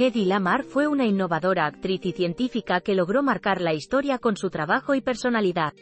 [0.00, 4.48] Hedy Lamar fue una innovadora actriz y científica que logró marcar la historia con su
[4.48, 5.72] trabajo y personalidad.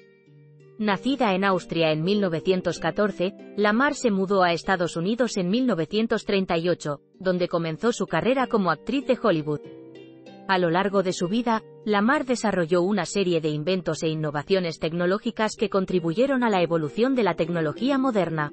[0.79, 7.93] Nacida en Austria en 1914, Lamar se mudó a Estados Unidos en 1938, donde comenzó
[7.93, 9.61] su carrera como actriz de Hollywood.
[10.49, 15.57] A lo largo de su vida, Lamar desarrolló una serie de inventos e innovaciones tecnológicas
[15.57, 18.51] que contribuyeron a la evolución de la tecnología moderna.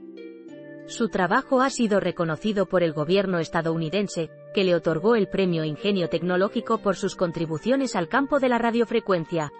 [0.85, 6.09] Su trabajo ha sido reconocido por el gobierno estadounidense, que le otorgó el Premio Ingenio
[6.09, 9.51] Tecnológico por sus contribuciones al campo de la radiofrecuencia.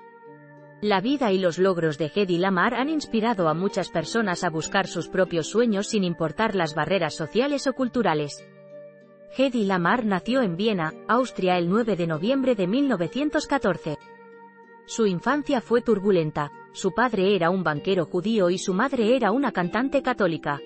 [0.82, 4.86] La vida y los logros de Hedy Lamar han inspirado a muchas personas a buscar
[4.86, 8.46] sus propios sueños sin importar las barreras sociales o culturales.
[9.38, 13.98] Hedy Lamar nació en Viena, Austria el 9 de noviembre de 1914.
[14.86, 19.54] Su infancia fue turbulenta, su padre era un banquero judío y su madre era una
[19.54, 20.60] cantante católica.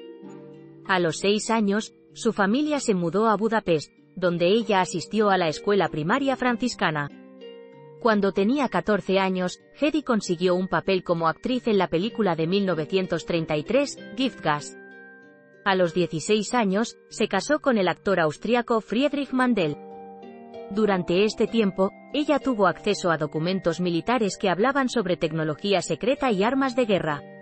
[0.88, 5.50] A los seis años, su familia se mudó a Budapest, donde ella asistió a la
[5.50, 7.10] escuela primaria franciscana.
[8.00, 13.98] Cuando tenía 14 años, Hedy consiguió un papel como actriz en la película de 1933,
[14.16, 14.78] Gift Gas.
[15.66, 19.76] A los 16 años, se casó con el actor austriaco Friedrich Mandel.
[20.72, 26.44] Durante este tiempo, ella tuvo acceso a documentos militares que hablaban sobre tecnología secreta y
[26.44, 27.37] armas de guerra.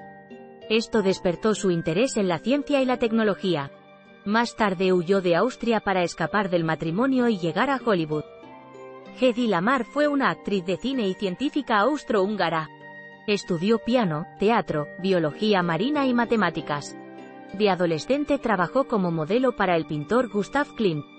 [0.69, 3.71] Esto despertó su interés en la ciencia y la tecnología.
[4.25, 8.23] Más tarde huyó de Austria para escapar del matrimonio y llegar a Hollywood.
[9.21, 12.67] Hedy Lamar fue una actriz de cine y científica austrohúngara.
[13.27, 16.97] Estudió piano, teatro, biología marina y matemáticas.
[17.53, 21.14] De adolescente trabajó como modelo para el pintor Gustav Klimt.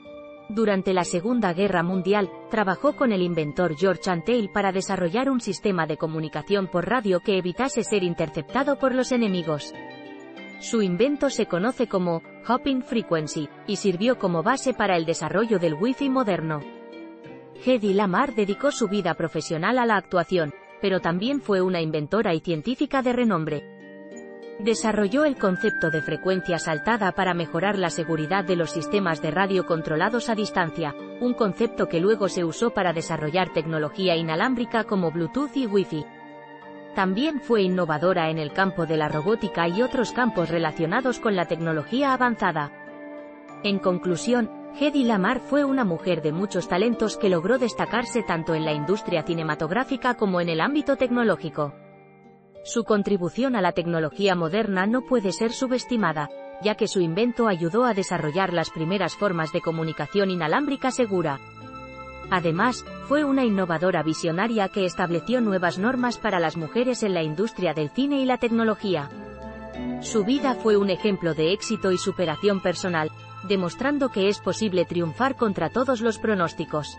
[0.49, 5.87] Durante la Segunda Guerra Mundial, trabajó con el inventor George Antheil para desarrollar un sistema
[5.87, 9.75] de comunicación por radio que evitase ser interceptado por los enemigos.
[10.61, 15.75] Su invento se conoce como Hopping Frequency, y sirvió como base para el desarrollo del
[15.75, 16.61] Wi-Fi moderno.
[17.65, 22.41] Hedy Lamar dedicó su vida profesional a la actuación, pero también fue una inventora y
[22.41, 23.76] científica de renombre.
[24.59, 29.67] Desarrolló el concepto de frecuencia saltada para mejorar la seguridad de los sistemas de radio
[29.67, 35.55] controlados a distancia, un concepto que luego se usó para desarrollar tecnología inalámbrica como Bluetooth
[35.57, 36.07] y Wi-Fi.
[36.95, 41.45] También fue innovadora en el campo de la robótica y otros campos relacionados con la
[41.45, 42.73] tecnología avanzada.
[43.63, 44.51] En conclusión,
[44.81, 49.23] Hedy Lamar fue una mujer de muchos talentos que logró destacarse tanto en la industria
[49.23, 51.75] cinematográfica como en el ámbito tecnológico.
[52.67, 56.29] Su contribución a la tecnología moderna no puede ser subestimada,
[56.65, 61.39] ya que su invento ayudó a desarrollar las primeras formas de comunicación inalámbrica segura.
[62.29, 67.73] Además, fue una innovadora visionaria que estableció nuevas normas para las mujeres en la industria
[67.73, 69.11] del cine y la tecnología.
[70.01, 73.13] Su vida fue un ejemplo de éxito y superación personal,
[73.47, 76.99] demostrando que es posible triunfar contra todos los pronósticos.